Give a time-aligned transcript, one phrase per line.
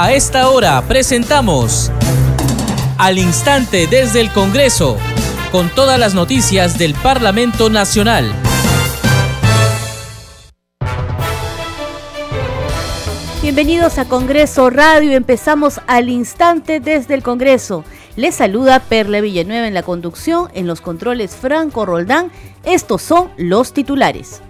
[0.00, 1.90] A esta hora presentamos
[2.98, 4.96] Al Instante desde el Congreso,
[5.50, 8.32] con todas las noticias del Parlamento Nacional.
[13.42, 15.16] Bienvenidos a Congreso Radio.
[15.16, 17.82] Empezamos al instante desde el Congreso.
[18.14, 22.30] Les saluda Perla Villanueva en la conducción, en los controles Franco Roldán.
[22.62, 24.42] Estos son los titulares.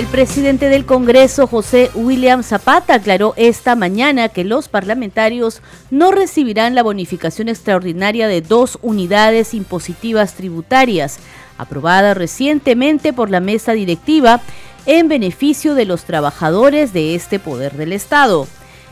[0.00, 6.74] El presidente del Congreso, José William Zapata, aclaró esta mañana que los parlamentarios no recibirán
[6.74, 11.18] la bonificación extraordinaria de dos unidades impositivas tributarias,
[11.58, 14.40] aprobada recientemente por la mesa directiva
[14.86, 18.46] en beneficio de los trabajadores de este poder del Estado.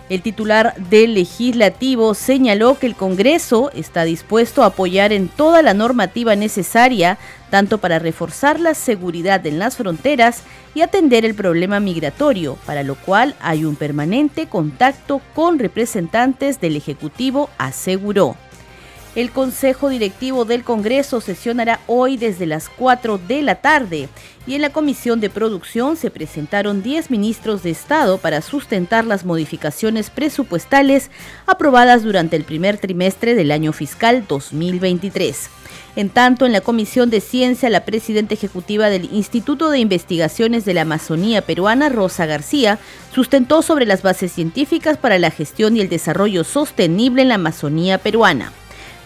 [0.09, 5.75] El titular del legislativo señaló que el Congreso está dispuesto a apoyar en toda la
[5.75, 7.19] normativa necesaria,
[7.51, 10.43] tanto para reforzar la seguridad en las fronteras
[10.75, 16.77] y atender el problema migratorio, para lo cual hay un permanente contacto con representantes del
[16.77, 18.37] Ejecutivo, aseguró.
[19.15, 24.09] El Consejo Directivo del Congreso sesionará hoy desde las 4 de la tarde
[24.47, 29.25] y en la Comisión de Producción se presentaron 10 ministros de Estado para sustentar las
[29.25, 31.11] modificaciones presupuestales
[31.47, 35.51] aprobadas durante el primer trimestre del año fiscal 2023.
[35.97, 40.75] En tanto, en la Comisión de Ciencia, la presidenta ejecutiva del Instituto de Investigaciones de
[40.75, 42.79] la Amazonía Peruana, Rosa García,
[43.13, 47.99] sustentó sobre las bases científicas para la gestión y el desarrollo sostenible en la Amazonía
[47.99, 48.53] peruana.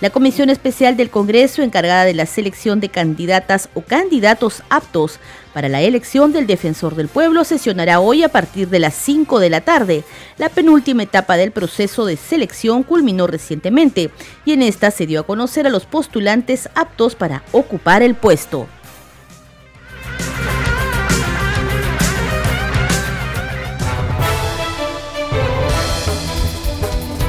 [0.03, 5.21] La Comisión Especial del Congreso, encargada de la selección de candidatas o candidatos aptos
[5.55, 9.49] para la elección del Defensor del Pueblo, sesionará hoy a partir de las 5 de
[9.49, 10.03] la tarde.
[10.39, 14.11] La penúltima etapa del proceso de selección culminó recientemente
[14.45, 18.67] y en esta se dio a conocer a los postulantes aptos para ocupar el puesto.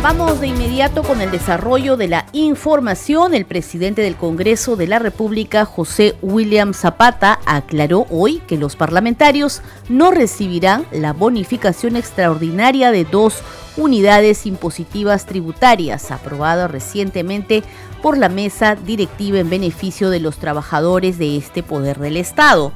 [0.03, 3.33] Vamos de inmediato con el desarrollo de la información.
[3.33, 9.61] El presidente del Congreso de la República, José William Zapata, aclaró hoy que los parlamentarios
[9.87, 13.43] no recibirán la bonificación extraordinaria de dos
[13.77, 17.63] unidades impositivas tributarias aprobada recientemente
[18.01, 22.73] por la mesa directiva en beneficio de los trabajadores de este poder del Estado.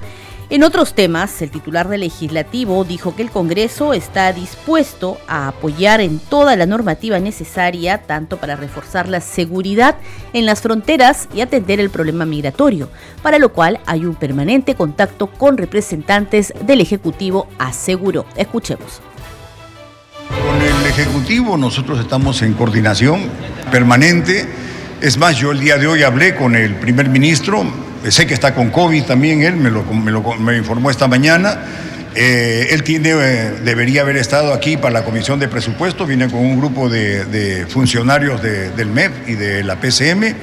[0.50, 6.00] En otros temas, el titular del legislativo dijo que el Congreso está dispuesto a apoyar
[6.00, 9.97] en toda la normativa necesaria, tanto para reforzar la seguridad
[10.31, 12.90] en las fronteras y atender el problema migratorio,
[13.22, 18.25] para lo cual hay un permanente contacto con representantes del Ejecutivo, aseguró.
[18.38, 19.02] Escuchemos.
[20.29, 23.29] Con el Ejecutivo nosotros estamos en coordinación
[23.69, 24.47] permanente.
[25.02, 27.66] Es más, yo el día de hoy hablé con el primer ministro,
[28.09, 31.59] sé que está con COVID también él, me lo, me informó esta mañana.
[32.19, 33.13] Eh, él tiene,
[33.63, 38.41] debería haber estado aquí para la Comisión de Presupuestos, viene con un grupo de, funcionarios
[38.41, 40.34] del MEP y de la PCM.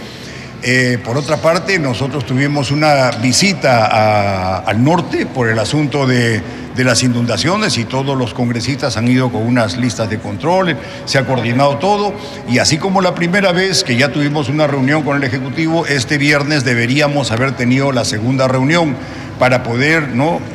[0.62, 6.41] Eh, por otra parte, nosotros tuvimos una visita al norte por el asunto de,
[6.74, 11.18] de, las inundaciones y todos los congresistas han ido con unas listas de control, se
[11.18, 12.14] ha coordinado todo.
[12.48, 16.18] Y así como la primera vez que ya tuvimos una reunión con el Ejecutivo, este
[16.18, 18.96] viernes deberíamos haber tenido la segunda reunión
[19.39, 20.09] para poder.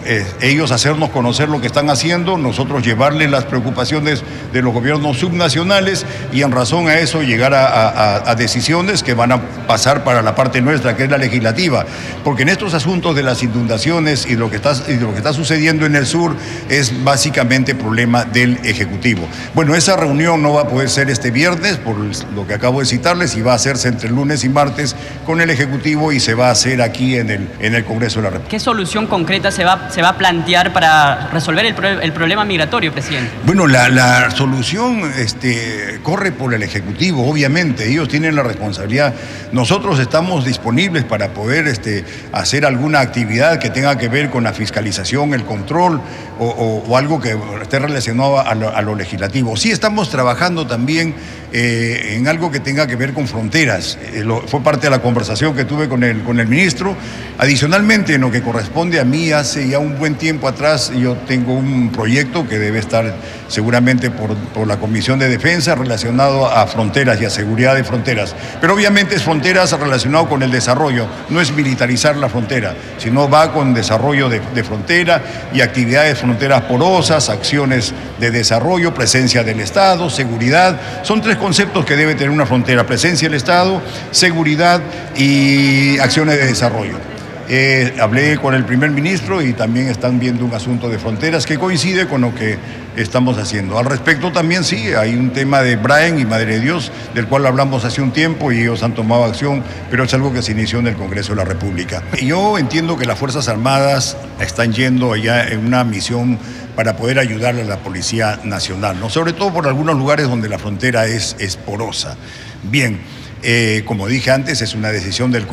[0.06, 4.24] Eh, ellos hacernos conocer lo que están haciendo, nosotros llevarles las preocupaciones
[4.54, 9.42] de los gobiernos subnacionales y en razón a eso llegar a, decisiones que van a
[9.68, 11.86] pasar para la parte nuestra, que es la legislativa.
[12.24, 15.86] Porque en estos asuntos de las inundaciones y lo que está, lo que está sucediendo
[15.86, 16.36] en el sur
[16.70, 19.28] es básicamente problema del Ejecutivo.
[19.54, 22.86] Bueno, esa reunión no va a poder ser este viernes, por lo que acabo de
[22.86, 26.48] citarles, y va a hacerse entre lunes y martes con el Ejecutivo y se va
[26.48, 29.90] a hacer aquí en el, en el Congreso de la República solución concreta se va,
[29.90, 33.32] se va a plantear para resolver el, el problema migratorio, presidente?
[33.44, 37.90] Bueno, la, la, solución este, corre por el Ejecutivo, obviamente.
[37.90, 39.16] Ellos tienen la responsabilidad.
[39.52, 44.54] Nosotros estamos disponibles para poder este, hacer alguna actividad que tenga que ver con la
[44.54, 46.00] fiscalización, el control
[46.38, 46.46] o,
[46.88, 49.58] o, algo que esté relacionado a lo, a lo, legislativo.
[49.58, 51.16] Sí estamos trabajando también
[51.52, 53.98] eh, en algo que tenga que ver con fronteras.
[54.14, 56.96] Eh, fue parte de la conversación que tuve con el, con el ministro.
[57.40, 60.92] Adicionalmente, en lo que corresponde corresponde a mí hace ya un buen tiempo atrás.
[60.94, 63.16] Yo tengo un proyecto que debe estar
[63.48, 68.36] seguramente por, por, la Comisión de Defensa relacionado a fronteras y a seguridad de fronteras.
[68.60, 73.54] Pero obviamente es fronteras relacionado con el desarrollo, no es militarizar la frontera, sino va
[73.54, 75.22] con desarrollo de, de frontera
[75.54, 80.78] y actividades fronteras porosas, acciones de desarrollo, presencia del Estado, seguridad.
[81.04, 84.82] Son tres conceptos que debe tener una frontera, presencia del Estado, seguridad
[85.16, 87.19] y acciones de desarrollo.
[87.52, 91.58] Eh, hablé con el primer ministro y también están viendo un asunto de fronteras que
[91.58, 92.60] coincide con lo que
[92.96, 93.80] estamos haciendo.
[93.80, 97.48] Al respecto también sí, hay un tema de Brian y Madre de Dios, del cual
[97.48, 100.78] hablamos hace un tiempo y ellos han tomado acción, pero es algo que se inició
[100.78, 102.04] en el Congreso de la República.
[102.22, 106.38] Yo entiendo que las Fuerzas Armadas están yendo allá en una misión
[106.76, 111.08] para poder ayudar a la Policía Nacional, sobre todo por algunos lugares donde la frontera
[111.08, 112.16] es, es porosa.
[112.62, 113.00] Bien.
[113.42, 115.48] Eh, como dije antes, es una decisión del,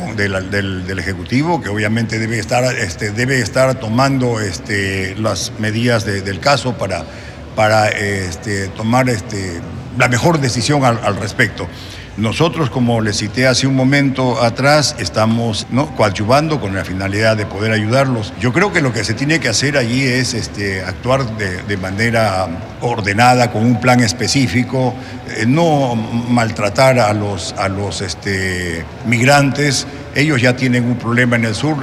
[0.51, 6.77] del, Ejecutivo que obviamente debe estar, este, debe estar tomando este, las medidas del caso
[6.77, 7.05] para,
[7.55, 9.61] para este, tomar este,
[9.97, 11.67] la mejor decisión al respecto.
[12.17, 15.95] Nosotros, como les cité hace un momento atrás, estamos ¿no?
[15.95, 18.33] coadyuvando con la finalidad de poder ayudarlos.
[18.39, 22.47] Yo creo que lo que se tiene que hacer allí es este, actuar de, manera
[22.81, 24.95] ordenada, con un plan específico,
[25.35, 29.85] eh, no maltratar a los, a los este, migrantes
[30.17, 31.77] ellos ya tienen un problema en el sur,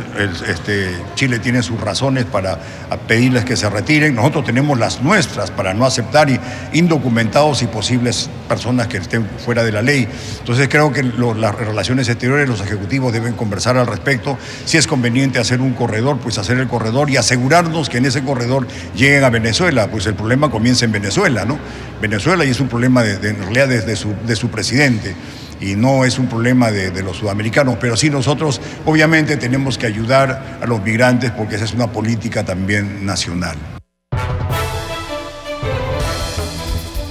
[0.49, 2.59] este, Chile tiene sus razones para
[3.07, 6.29] pedirles que se retiren, nosotros tenemos las nuestras para no aceptar
[6.73, 10.09] indocumentados y posibles personas que estén fuera de la ley.
[10.41, 14.37] Entonces creo que las relaciones exteriores, los ejecutivos deben conversar al respecto.
[14.65, 18.25] Si es conveniente hacer un corredor, pues hacer el corredor y asegurarnos que en ese
[18.25, 18.67] corredor
[18.97, 21.57] lleguen a Venezuela, pues el problema comienza en Venezuela, ¿no?
[22.03, 23.95] Venezuela y es un problema de, en realidad desde
[24.27, 25.15] de su presidente
[25.61, 30.59] y no es un problema de, los sudamericanos, pero sí nosotros obviamente tenemos que ayudar
[30.61, 33.57] a los migrantes porque esa es una política también nacional.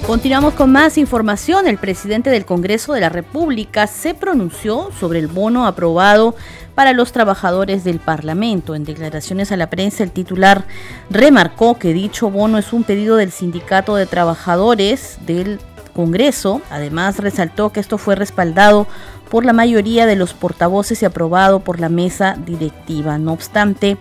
[0.06, 1.66] Continuamos con más información.
[1.66, 6.36] El presidente del Congreso de la República se pronunció sobre el bono aprobado
[6.74, 8.74] para los trabajadores del Parlamento.
[8.74, 10.66] En declaraciones a la prensa, el titular
[11.08, 15.58] remarcó que dicho bono es un pedido del Sindicato de Trabajadores del
[15.94, 16.60] Congreso.
[16.70, 18.86] Además, resaltó que esto fue respaldado
[19.30, 23.16] por la mayoría de los portavoces y aprobado por la mesa directiva.
[23.16, 23.96] No obstante,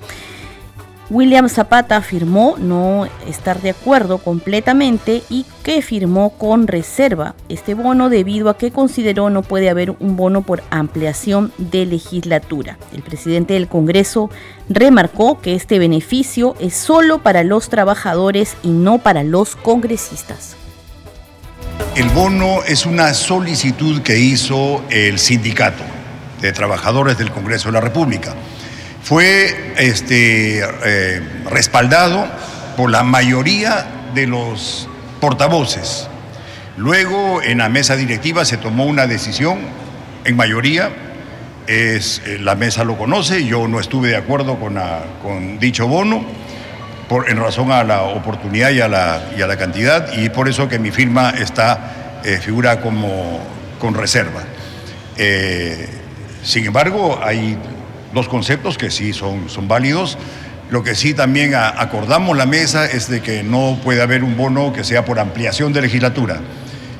[1.10, 8.10] William Zapata afirmó no estar de acuerdo completamente y que firmó con reserva este bono
[8.10, 12.78] debido a que consideró no puede haber un bono por ampliación de legislatura.
[12.94, 14.30] El presidente del Congreso
[14.70, 20.56] remarcó que este beneficio es solo para los trabajadores y no para los congresistas.
[21.96, 25.84] El bono es una solicitud que hizo el sindicato
[26.42, 28.34] de trabajadores del Congreso de la República.
[29.04, 32.28] Fue este, eh, respaldado
[32.76, 33.86] por la mayoría
[34.16, 34.90] de los
[35.22, 36.08] portavoces.
[36.78, 39.60] Luego, en la mesa directiva se tomó una decisión,
[40.26, 40.90] en mayoría,
[41.68, 42.02] eh,
[42.40, 46.26] la mesa lo conoce, yo no estuve de acuerdo con dicho bono
[47.28, 50.68] en razón a la oportunidad y a la, y a la cantidad, y por eso
[50.68, 53.40] que mi firma está, eh, figura como
[53.80, 54.42] con reserva.
[55.18, 55.88] Eh,
[56.44, 57.58] sin embargo, hay
[58.14, 60.18] dos conceptos que sí son, son válidos.
[60.70, 64.74] Lo que sí también acordamos la mesa es de que no puede haber un bono
[64.74, 66.40] que sea por ampliación de legislatura.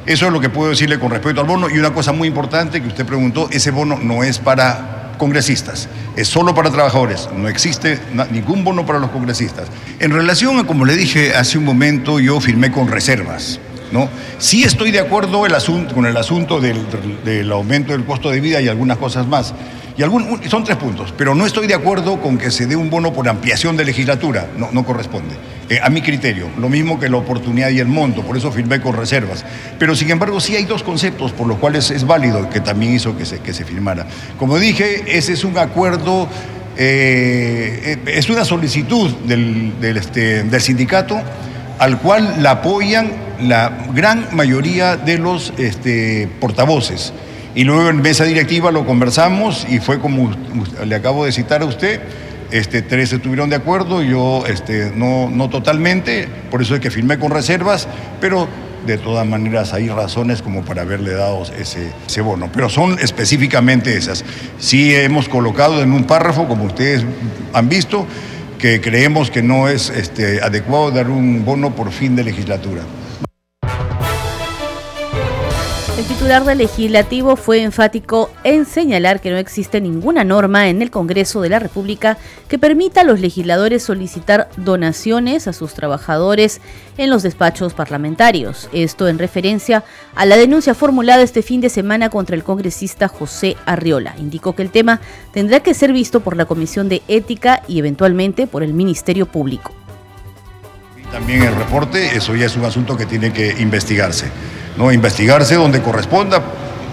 [0.06, 1.70] Eso es lo que puedo decirle con respecto al bono.
[1.70, 6.28] Y una cosa muy importante que usted preguntó, ese bono no es para congresistas, es
[6.28, 8.00] solo para trabajadores, no existe
[8.32, 9.68] ningún bono para los congresistas.
[10.00, 13.60] En relación a, como le dije hace un momento, yo firmé con reservas.
[13.92, 14.10] ¿no?
[14.40, 18.60] Sí estoy de acuerdo el asunto, con el asunto del, aumento del costo de vida
[18.60, 19.54] y algunas cosas más.
[19.96, 23.14] Y son tres puntos, pero no estoy de acuerdo con que se dé un bono
[23.14, 25.36] por ampliación de legislatura, no, no corresponde.
[25.70, 28.82] Eh, a mi criterio, lo mismo que la oportunidad y el monto, por eso firmé
[28.82, 29.46] con reservas.
[29.78, 33.16] Pero sin embargo sí hay dos conceptos por los cuales es válido que también hizo
[33.16, 34.08] que se, que se firmara.
[34.38, 36.28] Como dije, ese es un acuerdo,
[36.76, 41.22] eh, eh, es una solicitud del, del, este, del sindicato
[41.80, 47.14] al cual la apoyan la gran mayoría de los este, portavoces.
[47.56, 50.32] Y luego en mesa directiva lo conversamos y fue como
[50.86, 52.02] le acabo de citar a usted,
[52.52, 57.18] este, tres estuvieron de acuerdo, yo este, no, no totalmente, por eso es que firmé
[57.20, 57.88] con reservas,
[58.20, 58.48] pero
[58.86, 63.96] de todas maneras hay razones como para haberle dado ese, ese bono, pero son específicamente
[63.98, 64.26] esas.
[64.60, 67.04] Sí hemos colocado en un párrafo, como ustedes
[67.54, 68.06] han visto,
[68.60, 72.82] que creemos que no es este, adecuado dar un bono por fin de legislatura.
[76.24, 81.42] Titular del legislativo fue enfático en señalar que no existe ninguna norma en el Congreso
[81.42, 86.62] de la República que permita a los legisladores solicitar donaciones a sus trabajadores
[86.98, 88.70] en los despachos parlamentarios.
[88.72, 89.84] Esto en referencia
[90.16, 94.16] a la denuncia formulada este fin de semana contra el congresista José Arriola.
[94.18, 95.02] Indicó que el tema
[95.34, 99.74] tendrá que ser visto por la Comisión de Ética y eventualmente por el Ministerio Público.
[101.14, 104.26] También el reporte, eso ya es un asunto que tiene que investigarse.
[104.78, 104.92] ¿no?
[104.92, 106.42] investigarse donde corresponda.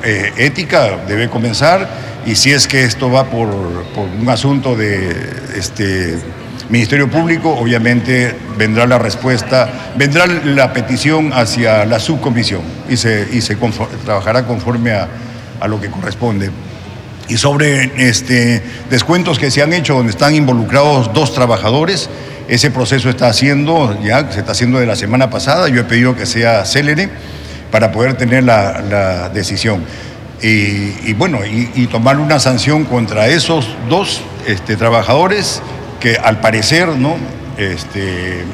[0.04, 1.88] Eh, ética debe comenzar
[2.26, 5.10] y si es que esto va por, un asunto de
[5.56, 6.18] este,
[6.68, 12.60] Ministerio Público, obviamente vendrá la respuesta, vendrá la petición hacia la subcomisión
[12.90, 13.56] y se, y se
[14.04, 15.08] trabajará conforme a,
[15.60, 16.50] a lo que corresponde
[17.30, 18.60] y sobre este,
[18.90, 22.10] descuentos que se han hecho donde están involucrados dos trabajadores.
[22.50, 26.16] Ese proceso está haciendo, ya se está haciendo de la semana pasada, yo he pedido
[26.16, 27.08] que sea célere
[27.70, 29.84] para poder tener la, decisión.
[30.42, 35.62] Y, bueno, y, tomar una sanción contra esos dos este, trabajadores
[36.00, 37.18] que al parecer no
[37.60, 38.44] este,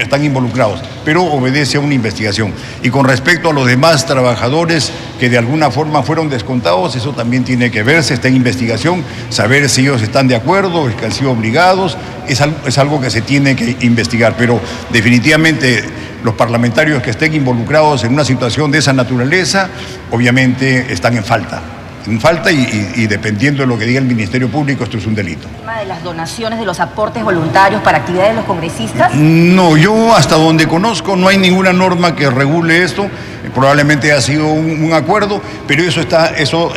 [0.00, 2.52] están involucrados, pero obedece a una investigación.
[2.82, 7.44] Y con respecto a los demás trabajadores que de alguna forma fueron descontados, eso también
[7.44, 11.30] tiene que verse, está en investigación, saber si ellos están de acuerdo, si han sido
[11.30, 14.60] obligados, es algo, que se tiene que investigar, pero
[14.92, 15.84] definitivamente
[16.24, 19.68] los parlamentarios que estén involucrados en una situación de esa naturaleza,
[20.10, 21.79] obviamente están en falta
[22.18, 25.46] falta y, dependiendo de lo que diga el Ministerio Público, esto es un delito.
[25.48, 29.14] ¿El tema de las donaciones, de los aportes voluntarios para actividades de los congresistas?
[29.14, 33.08] No, yo hasta donde conozco no hay ninguna norma que regule esto.
[33.54, 36.72] Probablemente ha sido un, acuerdo, pero eso, está, eso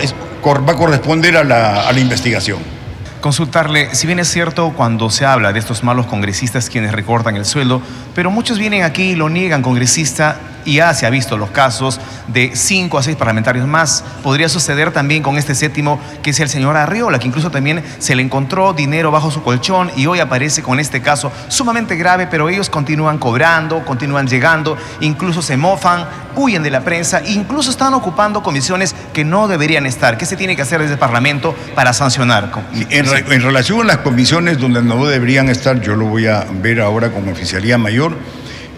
[0.46, 2.60] va a corresponder a la, a la investigación
[3.24, 7.46] consultarle, si bien es cierto cuando se habla de estos malos congresistas quienes recortan el
[7.46, 7.82] sueldo,
[8.14, 12.00] pero muchos vienen aquí y lo niegan, congresista, y ya se ha visto los casos
[12.28, 14.04] de cinco a seis parlamentarios más.
[14.22, 18.16] Podría suceder también con este séptimo, que es el señor Arriola, que incluso también se
[18.16, 22.50] le encontró dinero bajo su colchón y hoy aparece con este caso sumamente grave, pero
[22.50, 26.06] ellos continúan cobrando, continúan llegando, incluso se mofan,
[26.36, 30.18] huyen de la prensa, incluso están ocupando comisiones que no deberían estar.
[30.18, 32.52] ¿Qué se tiene que hacer desde el Parlamento para sancionar?
[32.90, 37.12] En, relación a las comisiones donde no deberían estar, yo lo voy a ver ahora
[37.12, 38.16] como oficialía mayor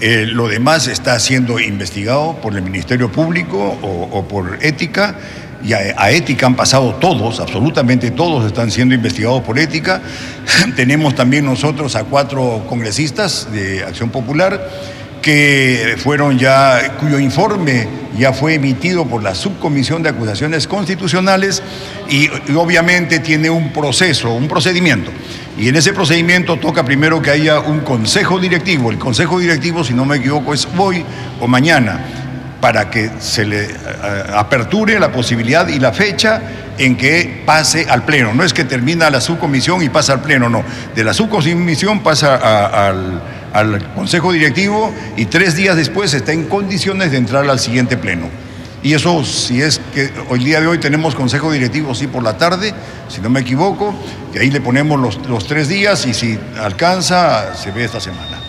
[0.01, 5.15] eh, lo demás está siendo investigado por el Ministerio Público o, por ética.
[5.63, 10.01] Y a, ética han pasado todos, absolutamente todos están siendo investigados por ética.
[10.75, 14.69] Tenemos también nosotros a cuatro congresistas de Acción Popular
[15.21, 21.63] que fueron ya, cuyo informe ya fue emitido por la Subcomisión de Acusaciones Constitucionales
[22.07, 25.09] y obviamente tiene un proceso, un procedimiento.
[25.57, 28.91] Y en ese procedimiento toca primero que haya un consejo directivo.
[28.91, 31.05] El consejo directivo, si no me equivoco, es hoy
[31.39, 31.99] o mañana,
[32.59, 33.69] para que se le eh,
[34.35, 36.41] aperture la posibilidad y la fecha
[36.77, 38.33] en que pase al Pleno.
[38.33, 40.63] No es que termina la subcomisión y pasa al Pleno, no.
[40.93, 42.35] De la subcomisión pasa
[42.87, 43.21] al,
[43.53, 48.44] al Consejo Directivo y tres días después está en condiciones de entrar al siguiente Pleno.
[48.85, 52.37] Y eso, si es que hoy día de hoy tenemos consejo directivo, sí, por la
[52.37, 52.71] tarde,
[53.07, 53.95] si no me equivoco,
[54.31, 58.39] y ahí le ponemos los, los tres días y si alcanza, se ve esta semana.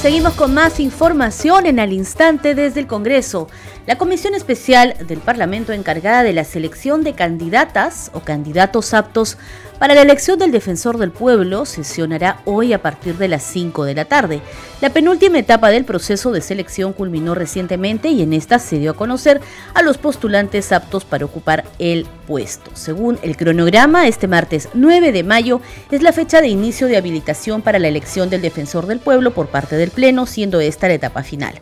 [0.00, 3.48] Seguimos con más información en al instante desde el Congreso.
[3.86, 9.36] La Comisión Especial del Parlamento encargada de la selección de candidatas o candidatos aptos
[9.82, 13.96] para la elección del defensor del pueblo sesionará hoy a partir de las 5 de
[13.96, 14.40] la tarde.
[14.80, 18.96] La penúltima etapa del proceso de selección culminó recientemente y en esta se dio a
[18.96, 19.40] conocer
[19.74, 22.70] a los postulantes aptos para ocupar el puesto.
[22.74, 25.60] Según el cronograma, este martes 9 de mayo
[25.90, 29.48] es la fecha de inicio de habilitación para la elección del defensor del pueblo por
[29.48, 31.54] parte del Pleno, siendo esta la etapa final.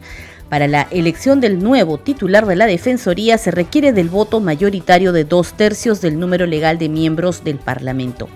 [0.50, 5.24] Para la elección del nuevo titular de la Defensoría se requiere del voto mayoritario de
[5.24, 8.28] dos tercios del número legal de miembros del Parlamento.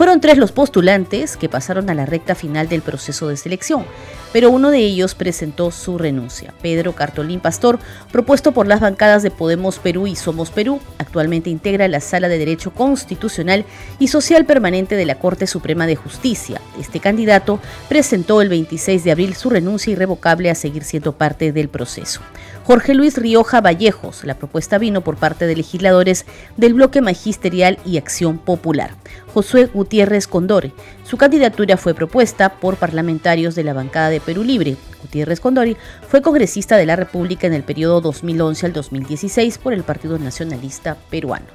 [0.00, 3.84] Fueron tres los postulantes que pasaron a la recta final del proceso de selección
[4.32, 6.54] pero uno de ellos presentó su renuncia.
[6.62, 7.78] Pedro Cartolín Pastor,
[8.12, 12.38] propuesto por las bancadas de Podemos Perú y Somos Perú, actualmente integra la Sala de
[12.38, 13.64] Derecho Constitucional
[13.98, 16.60] y Social Permanente de la Corte Suprema de Justicia.
[16.78, 21.68] Este candidato presentó el 26 de abril su renuncia irrevocable a seguir siendo parte del
[21.68, 22.20] proceso.
[22.64, 24.24] Jorge Luis Rioja Vallejos.
[24.24, 26.24] La propuesta vino por parte de legisladores
[26.56, 28.94] del bloque magisterial y Acción Popular.
[29.32, 30.72] Josué Gutiérrez Condore.
[31.04, 34.76] Su candidatura fue propuesta por parlamentarios de la bancada de Perú Libre.
[35.02, 35.76] Gutiérrez Condori
[36.08, 40.96] fue congresista de la República en el periodo 2011 al 2016 por el Partido Nacionalista
[41.10, 41.46] Peruano.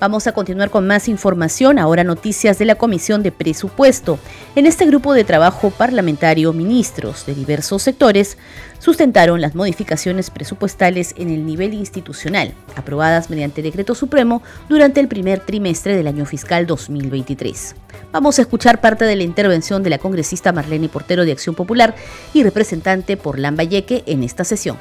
[0.00, 4.20] Vamos a continuar con más información, ahora noticias de la Comisión de Presupuesto.
[4.54, 8.38] En este grupo de trabajo parlamentario, ministros de diversos sectores
[8.78, 15.40] sustentaron las modificaciones presupuestales en el nivel institucional, aprobadas mediante decreto supremo durante el primer
[15.40, 17.74] trimestre del año fiscal 2023.
[18.12, 21.96] Vamos a escuchar parte de la intervención de la congresista Marlene Portero de Acción Popular
[22.32, 24.76] y representante por Lambayeque en esta sesión.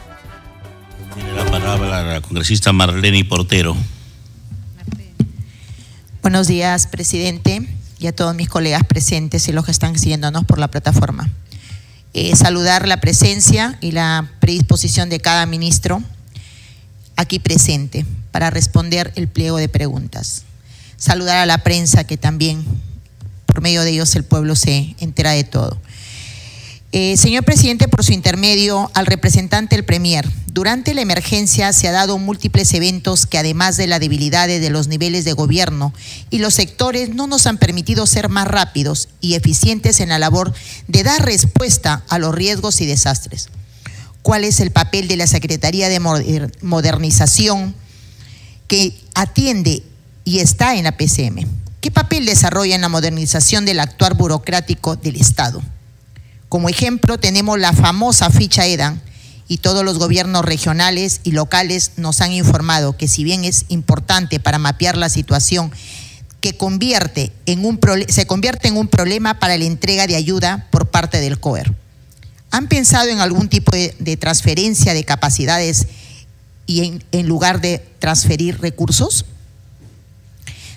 [1.15, 3.75] Tiene la palabra la congresista Marlene Portero.
[6.27, 7.65] Buenos días, presidente,
[7.99, 11.29] y a todos mis colegas presentes y los que están siguiéndonos por la plataforma.
[12.13, 16.03] Eh, saludar la presencia y la predisposición de cada ministro
[17.15, 20.43] aquí presente para responder el pliego de preguntas.
[20.97, 22.65] Saludar a la prensa que también,
[23.45, 25.79] por medio de ellos, el pueblo se entera de todo.
[26.93, 31.91] Eh, señor presidente, por su intermedio, al representante del Premier, durante la emergencia se ha
[31.91, 35.93] dado múltiples eventos que además de la debilidad de los niveles de gobierno
[36.29, 40.53] y los sectores no nos han permitido ser más rápidos y eficientes en la labor
[40.87, 43.49] de dar respuesta a los riesgos y desastres.
[44.21, 45.99] ¿Cuál es el papel de la Secretaría de
[46.61, 47.75] Modernización
[48.67, 49.83] que atiende
[50.23, 51.45] y está en la PCM?
[51.81, 55.61] ¿Qué papel desarrolla en la modernización del actuar burocrático del Estado?
[56.49, 59.01] Como ejemplo, tenemos la famosa ficha EDAN
[59.47, 64.39] y todos los gobiernos regionales y locales nos han informado que si bien es importante
[64.39, 65.71] para mapear la situación
[66.41, 66.57] que se
[68.27, 71.73] convierte en un problema para la entrega de ayuda por parte del COER.
[72.51, 75.87] ¿Han pensado en algún tipo de, transferencia de capacidades
[76.65, 79.25] y en lugar de transferir recursos?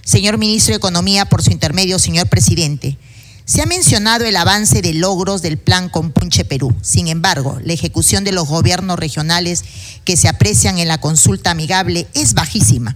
[0.04, 2.96] Señor Ministro de Economía, por su intermedio, señor presidente,
[3.50, 6.72] se ha mencionado el avance de logros del plan Compunche Perú.
[6.82, 9.64] Sin embargo, la ejecución de los gobiernos regionales
[10.04, 12.94] que se aprecian en la consulta amigable es bajísima.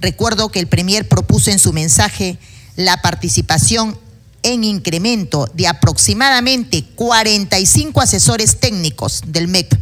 [0.00, 2.38] Recuerdo que el Premier propuso en su mensaje
[2.76, 3.98] la participación
[4.44, 9.74] en incremento de aproximadamente 45 asesores técnicos del MEP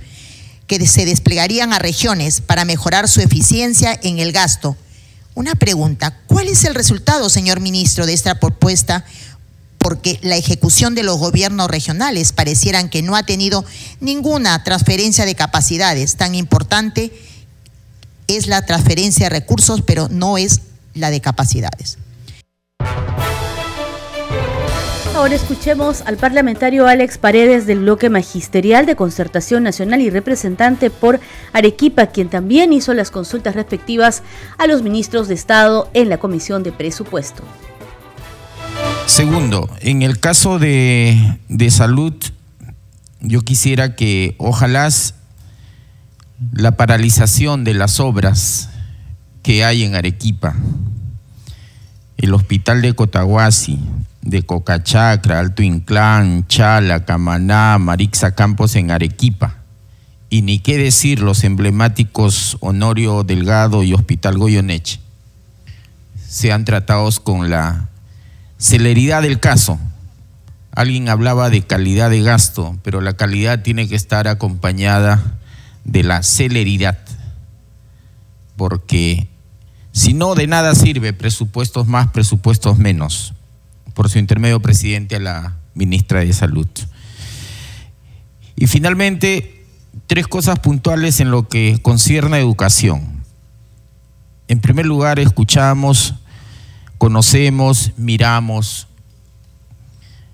[0.66, 4.78] que se desplegarían a regiones para mejorar su eficiencia en el gasto.
[5.34, 9.04] Una pregunta, ¿cuál es el resultado, señor ministro, de esta propuesta?
[9.86, 13.64] Porque la ejecución de los gobiernos regionales parecieran que no ha tenido
[14.00, 16.16] ninguna transferencia de capacidades.
[16.16, 17.12] Tan importante
[18.26, 20.62] es la transferencia de recursos, pero no es
[20.94, 21.98] la de capacidades.
[25.14, 31.20] Ahora escuchemos al parlamentario Alex Paredes del bloque magisterial de Concertación Nacional y representante por
[31.52, 34.24] Arequipa, quien también hizo las consultas respectivas
[34.58, 37.44] a los ministros de Estado en la Comisión de Presupuesto.
[39.06, 41.38] Segundo, en el caso de,
[41.70, 42.12] salud,
[43.20, 44.88] yo quisiera que ojalá
[46.52, 48.68] la paralización de las obras
[49.44, 50.56] que hay en Arequipa,
[52.16, 53.78] el hospital de Cotahuasi,
[54.22, 59.58] de Cocachacra, Alto Inclán, Chala, Camaná, Marixa Campos en Arequipa,
[60.30, 64.98] y ni qué decir los emblemáticos Honorio Delgado y Hospital Goyoneche,
[66.28, 67.88] sean tratados con la
[68.58, 69.78] Celeridad del caso.
[70.72, 75.38] Alguien hablaba de calidad de gasto, pero la calidad tiene que estar acompañada
[75.84, 76.98] de la celeridad.
[78.56, 79.28] Porque
[79.92, 83.34] si no, de nada sirve presupuestos más, presupuestos menos.
[83.94, 86.68] Por su intermedio, presidente, a la ministra de Salud.
[88.56, 89.64] Y finalmente,
[90.06, 93.22] tres cosas puntuales en lo que concierne a educación.
[94.48, 96.14] En primer lugar, escuchamos
[96.98, 98.88] conocemos, miramos.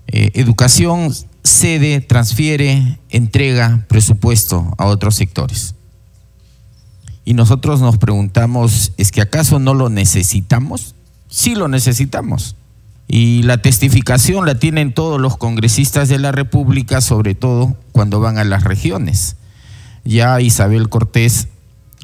[0.07, 5.75] Eh, educación cede, transfiere, entrega presupuesto a otros sectores.
[7.25, 10.95] Y nosotros nos preguntamos, ¿es que acaso no lo necesitamos?
[11.29, 12.55] Sí lo necesitamos.
[13.07, 18.37] Y la testificación la tienen todos los congresistas de la República, sobre todo cuando van
[18.37, 19.35] a las regiones.
[20.03, 21.47] Ya Isabel Cortés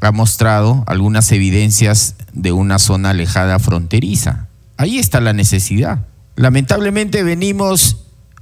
[0.01, 4.48] ha mostrado algunas evidencias de una zona alejada fronteriza.
[4.79, 6.05] Ahí está la necesidad.
[6.37, 7.97] Lamentablemente venimos,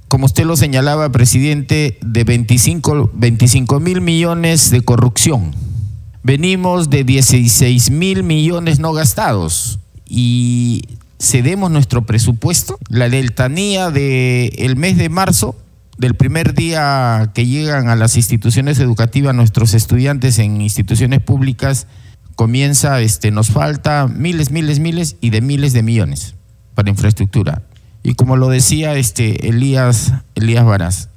[0.06, 3.10] como usted lo señalaba, presidente, de 25,
[3.80, 5.50] mil millones de corrupción.
[6.22, 10.84] Venimos de 16 mil millones no gastados y
[11.18, 12.78] cedemos nuestro presupuesto.
[12.88, 15.56] La deltanía del mes de marzo,
[15.98, 21.88] del primer día que llegan a las instituciones educativas nuestros estudiantes en instituciones públicas,
[22.38, 26.36] comienza, este, nos falta miles, miles, miles y de miles de millones
[26.76, 27.62] para infraestructura.
[28.04, 31.08] Y como lo decía este Elías, Elías Varas,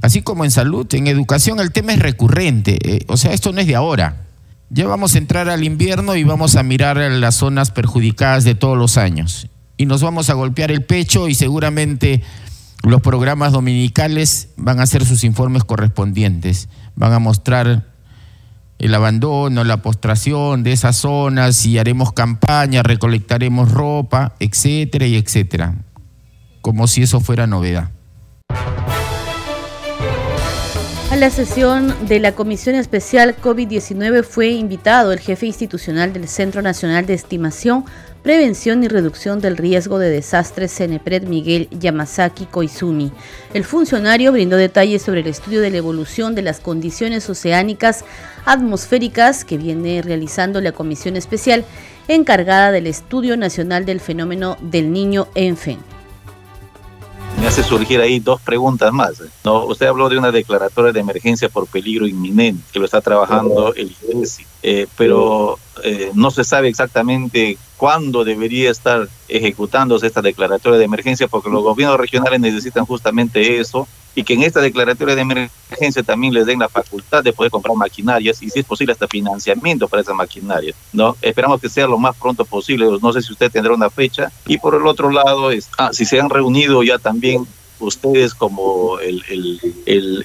[0.00, 3.60] así como en salud, en educación el tema es recurrente, eh, o sea, esto no
[3.60, 4.24] es de ahora.
[4.70, 8.78] Ya vamos a entrar al invierno y vamos a mirar las zonas perjudicadas de todos
[8.78, 9.48] los años.
[9.76, 12.22] Y nos vamos a golpear el pecho y seguramente
[12.84, 17.89] los programas dominicales van a hacer sus informes correspondientes, van a mostrar
[18.80, 25.74] el abandono, la postración de esas zonas y haremos campaña, recolectaremos ropa, etcétera y etcétera,
[26.62, 27.90] como si eso fuera novedad.
[31.20, 37.04] La sesión de la Comisión Especial COVID-19 fue invitado el jefe institucional del Centro Nacional
[37.04, 37.84] de Estimación,
[38.22, 43.12] Prevención y Reducción del Riesgo de Desastres CENEPRED Miguel Yamazaki Koizumi.
[43.52, 48.06] El funcionario brindó detalles sobre el estudio de la evolución de las condiciones oceánicas
[48.46, 51.66] atmosféricas que viene realizando la Comisión Especial
[52.08, 55.99] encargada del Estudio Nacional del Fenómeno del Niño ENFEN
[57.40, 59.22] me hace surgir ahí dos preguntas más.
[59.44, 59.64] ¿no?
[59.64, 63.96] Usted habló de una declaratoria de emergencia por peligro inminente, que lo está trabajando el
[64.12, 70.84] INESI, eh, pero eh, no se sabe exactamente cuándo debería estar ejecutándose esta declaratoria de
[70.84, 76.02] emergencia, porque los gobiernos regionales necesitan justamente eso, y que en esta declaratoria de emergencia
[76.02, 79.88] también les den la facultad de poder comprar maquinarias y si es posible hasta financiamiento
[79.88, 81.16] para esas maquinarias, ¿no?
[81.22, 84.30] Esperamos que sea lo más pronto posible, no sé si usted tendrá una fecha.
[84.46, 87.46] Y por el otro lado, es, ah, si se han reunido ya también
[87.80, 88.98] ustedes como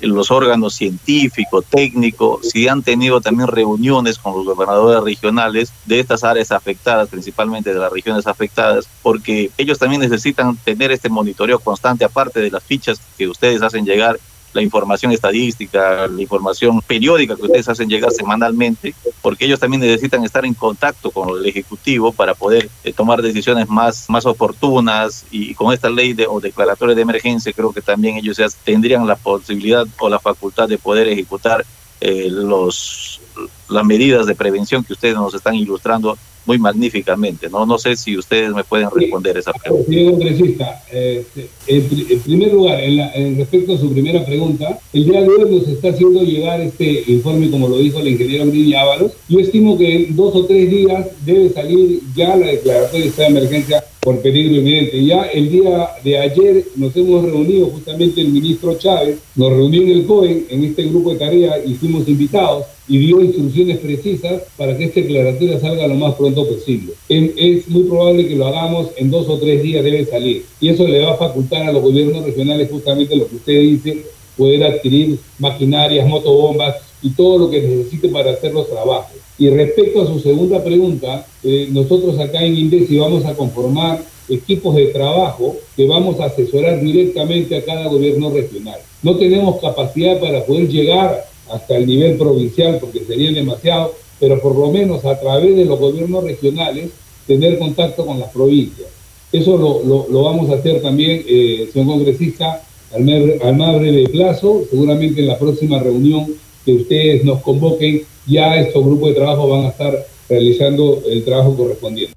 [0.01, 6.23] los órganos científicos, técnicos, si han tenido también reuniones con los gobernadores regionales de estas
[6.23, 12.05] áreas afectadas, principalmente de las regiones afectadas, porque ellos también necesitan tener este monitoreo constante,
[12.05, 14.19] aparte de las fichas que ustedes hacen llegar
[14.55, 20.23] la información estadística, la información periódica que ustedes hacen llegar semanalmente, porque ellos también necesitan
[20.23, 25.53] estar en contacto con el Ejecutivo para poder eh, tomar decisiones más, más oportunas y
[25.55, 29.85] con esta ley de, o declaratoria de emergencia creo que también ellos tendrían la posibilidad
[29.99, 31.65] o la facultad de poder ejecutar
[31.99, 33.19] eh, los,
[33.67, 37.49] las medidas de prevención que ustedes nos están ilustrando muy magníficamente.
[37.49, 39.89] No, no sé si ustedes me pueden responder esa pregunta.
[39.89, 41.25] Señor congresista, eh,
[41.67, 45.89] en, primer lugar, en, respecto a su primera pregunta, el día de hoy nos está
[45.89, 49.13] haciendo llegar este informe, como lo dijo el ingeniero Grilla Ábalos.
[49.27, 53.83] Yo estimo que en dos o tres días debe salir ya la declaración de emergencia
[54.05, 55.03] por peligro inminente.
[55.03, 59.89] Ya el día de ayer nos hemos reunido, justamente el ministro Chávez nos reunió en
[59.89, 64.77] el COE, en este grupo de tareas, y fuimos invitados y dio instrucciones precisas para
[64.77, 66.93] que esta declaratoria salga lo más pronto posible.
[67.09, 70.45] Es muy probable que lo hagamos en dos o tres días, debe salir.
[70.61, 74.03] Y eso le va a facultar a los gobiernos regionales justamente lo que usted dice,
[74.37, 79.15] poder adquirir maquinarias, motobombas y todo lo que necesite para hacer los trabajos.
[79.37, 84.75] Y respecto a su segunda pregunta, eh, nosotros acá en INDECI vamos a conformar equipos
[84.75, 88.79] de trabajo que vamos a asesorar directamente a cada gobierno regional.
[89.03, 94.55] No tenemos capacidad para poder llegar hasta el nivel provincial porque sería demasiado, pero por
[94.55, 96.89] lo menos a través de los gobiernos regionales
[97.27, 98.87] tener contacto con las provincias.
[99.31, 102.63] Eso lo, vamos a hacer también, eh, señor congresista,
[102.95, 106.33] al más breve plazo, seguramente en la próxima reunión
[106.65, 109.93] que ustedes nos convoquen, ya estos grupos de trabajo van a estar
[110.27, 112.15] realizando el trabajo correspondiente.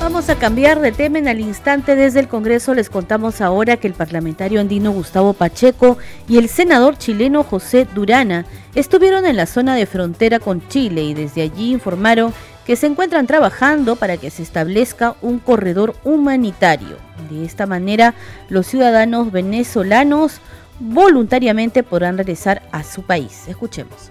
[0.00, 1.94] Vamos a cambiar de tema en al instante.
[1.94, 6.96] Desde el Congreso les contamos ahora que el parlamentario andino Gustavo Pacheco y el senador
[6.96, 12.32] chileno José Durana estuvieron en la zona de frontera con Chile y desde allí informaron
[12.66, 16.96] que se encuentran trabajando para que se establezca un corredor humanitario.
[17.30, 18.14] De esta manera,
[18.48, 20.40] los ciudadanos venezolanos
[20.80, 23.48] voluntariamente podrán regresar a su país.
[23.48, 24.10] Escuchemos.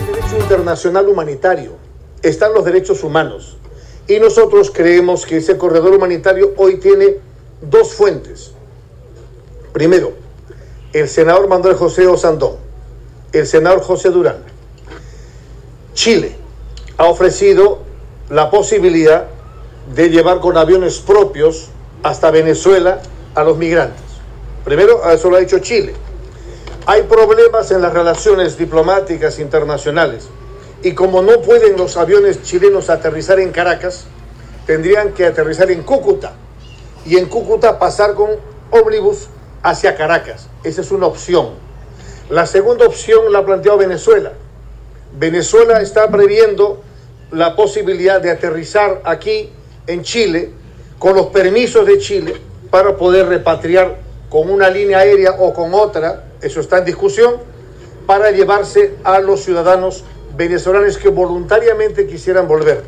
[0.00, 1.76] El derecho internacional humanitario,
[2.22, 3.56] están los derechos humanos.
[4.08, 7.16] Y nosotros creemos que ese corredor humanitario hoy tiene
[7.60, 8.52] dos fuentes.
[9.72, 10.12] Primero,
[10.92, 12.56] el senador Manuel José Osandón,
[13.32, 14.38] el senador José Durán.
[15.94, 16.36] Chile
[16.96, 17.80] ha ofrecido
[18.30, 19.26] la posibilidad
[19.94, 21.68] de llevar con aviones propios
[22.02, 23.00] hasta Venezuela
[23.34, 24.05] a los migrantes.
[24.66, 25.94] Primero, eso lo ha dicho Chile.
[26.86, 30.26] Hay problemas en las relaciones diplomáticas internacionales
[30.82, 34.06] y como no pueden los aviones chilenos aterrizar en Caracas,
[34.66, 36.32] tendrían que aterrizar en Cúcuta
[37.04, 38.30] y en Cúcuta pasar con
[38.72, 39.28] ómnibus
[39.62, 40.48] hacia Caracas.
[40.64, 41.50] Esa es una opción.
[42.28, 44.32] La segunda opción la ha planteado Venezuela.
[45.16, 46.82] Venezuela está previendo
[47.30, 49.48] la posibilidad de aterrizar aquí
[49.86, 50.50] en Chile
[50.98, 52.34] con los permisos de Chile
[52.68, 57.36] para poder repatriar con una línea aérea o con otra, eso está en discusión,
[58.06, 60.04] para llevarse a los ciudadanos
[60.36, 62.82] venezolanos que voluntariamente quisieran volver.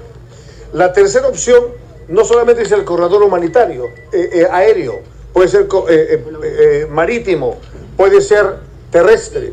[0.72, 1.64] La tercera opción
[2.08, 5.00] no solamente es el corredor humanitario, eh, eh, aéreo,
[5.32, 7.56] puede ser eh, marítimo,
[7.96, 8.56] puede ser
[8.90, 9.52] terrestre.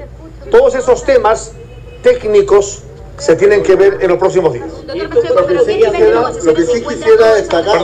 [0.52, 1.54] Todos esos temas
[2.02, 2.84] técnicos
[3.18, 4.68] se tienen que ver en los próximos días.
[6.44, 7.82] Lo que sí quisiera, destacar,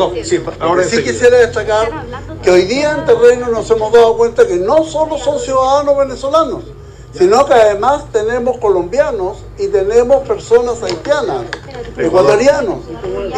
[0.60, 2.06] ahora sí quisiera destacar
[2.44, 6.64] que hoy día en terreno nos hemos dado cuenta que no solo son ciudadanos venezolanos,
[7.14, 11.46] sino que además tenemos colombianos y tenemos personas haitianas,
[11.98, 12.80] ecuatorianos.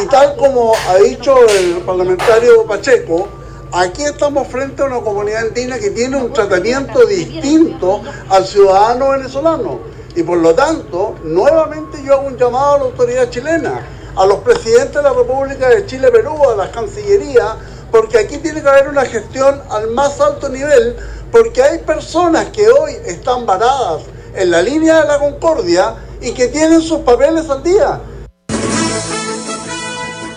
[0.01, 3.27] Y tal como ha dicho el parlamentario Pacheco,
[3.75, 9.79] Aquí estamos frente a una comunidad andina que tiene un tratamiento distinto al ciudadano venezolano.
[10.15, 14.39] Y por lo tanto, nuevamente yo hago un llamado a la autoridad chilena, a los
[14.39, 17.57] presidentes de la República de Chile, Perú, a la Cancillería,
[17.91, 20.95] porque aquí tiene que haber una gestión al más alto nivel,
[21.31, 24.03] porque hay personas que hoy están varadas
[24.35, 27.99] en la línea de la concordia y que tienen sus papeles al día.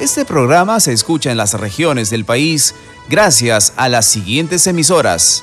[0.00, 2.74] Este programa se escucha en las regiones del país
[3.08, 5.42] gracias a las siguientes emisoras.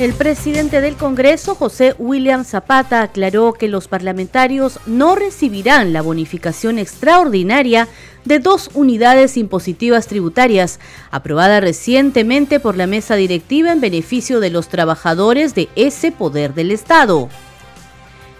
[0.00, 6.80] El presidente del Congreso, José William Zapata, aclaró que los parlamentarios no recibirán la bonificación
[6.80, 7.86] extraordinaria
[8.24, 10.80] de dos unidades impositivas tributarias,
[11.12, 16.72] aprobada recientemente por la mesa directiva en beneficio de los trabajadores de ese poder del
[16.72, 17.28] Estado.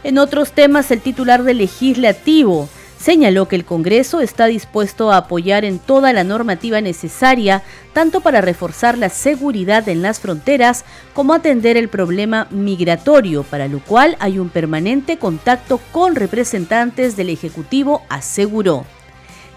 [0.03, 2.69] En otros temas, el titular del legislativo
[3.05, 7.63] señaló que el Congreso está dispuesto a apoyar en toda la normativa necesaria,
[7.93, 13.81] tanto para reforzar la seguridad en las fronteras como atender el problema migratorio, para lo
[13.81, 18.87] cual hay un permanente contacto con representantes del Ejecutivo, aseguró.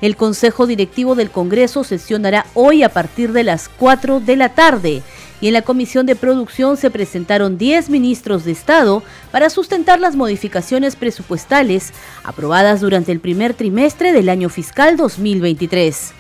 [0.02, 5.04] El Consejo Directivo del Congreso sesionará hoy a partir de las 4 de la tarde
[5.40, 10.16] y en la Comisión de Producción se presentaron 10 ministros de Estado para sustentar las
[10.16, 16.14] modificaciones presupuestales aprobadas durante el primer trimestre del año fiscal 2023.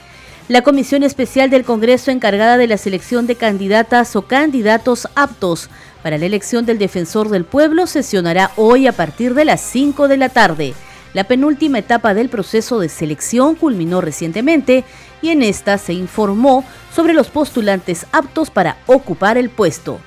[0.49, 5.69] La Comisión Especial del Congreso encargada de la selección de candidatas o candidatos aptos
[6.01, 10.17] para la elección del Defensor del Pueblo sesionará hoy a partir de las 5 de
[10.17, 10.73] la tarde.
[11.13, 14.84] La penúltima etapa del proceso de selección culminó recientemente
[15.21, 19.99] y en esta se informó sobre los postulantes aptos para ocupar el puesto.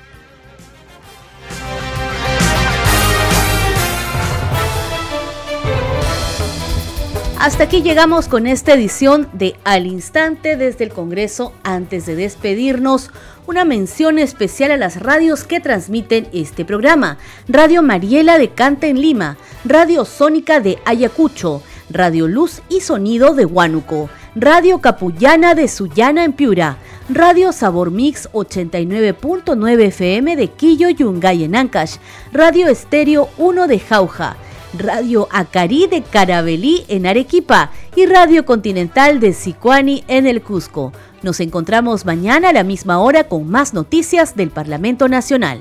[7.40, 11.54] Hasta aquí llegamos con esta edición de Al Instante desde el Congreso.
[11.62, 13.10] Antes de despedirnos,
[13.46, 17.16] una mención especial a las radios que transmiten este programa.
[17.48, 23.46] Radio Mariela de Canta en Lima, Radio Sónica de Ayacucho, Radio Luz y Sonido de
[23.46, 26.76] Huánuco, Radio Capullana de Sullana en Piura,
[27.08, 31.96] Radio Sabor Mix 89.9 FM de Quillo Yungay en Ancash,
[32.32, 34.36] Radio Estéreo 1 de Jauja,
[34.78, 40.92] Radio Acari de Carabelí en Arequipa y Radio Continental de Sicuani en el Cusco.
[41.22, 45.60] Nos encontramos mañana a la misma hora con más noticias del Parlamento Nacional.